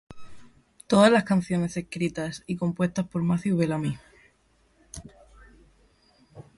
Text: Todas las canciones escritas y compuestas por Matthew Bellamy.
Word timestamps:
Todas 0.87 1.11
las 1.11 1.25
canciones 1.25 1.77
escritas 1.77 2.41
y 2.47 2.55
compuestas 2.57 3.07
por 3.07 3.21
Matthew 3.21 3.55
Bellamy. 3.55 3.99